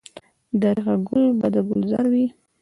[0.61, 2.25] درېغه ګل به د ګلزار وي.